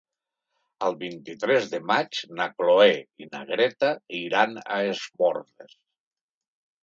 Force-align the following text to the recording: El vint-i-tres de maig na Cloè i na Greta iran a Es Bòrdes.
El 0.85 0.95
vint-i-tres 1.01 1.67
de 1.73 1.79
maig 1.91 2.21
na 2.39 2.47
Cloè 2.61 2.87
i 3.25 3.29
na 3.35 3.41
Greta 3.51 3.91
iran 4.21 4.57
a 4.77 4.83
Es 4.95 5.03
Bòrdes. 5.23 5.77